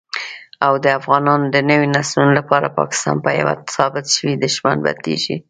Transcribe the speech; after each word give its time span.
او 0.65 0.73
دافغانانو 0.87 1.51
دنويو 1.55 1.91
نسلونو 1.95 2.37
لپاره 2.39 2.75
پاکستان 2.79 3.15
په 3.25 3.29
يوه 3.39 3.53
ثابت 3.75 4.05
شوي 4.15 4.33
دښمن 4.43 4.77
بدليږي 4.85 5.35